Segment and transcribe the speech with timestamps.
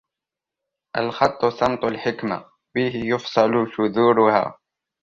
[0.97, 4.59] الْخَطُّ سَمْطُ الْحِكْمَةِ بِهِ يُفْصَلُ شُذُورُهَا